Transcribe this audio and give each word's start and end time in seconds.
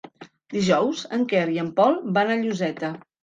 Dijous 0.53 1.03
en 1.17 1.27
Quer 1.33 1.43
i 1.57 1.61
en 1.65 1.69
Pol 1.81 1.99
van 2.17 2.31
a 2.31 2.39
Lloseta. 2.43 2.93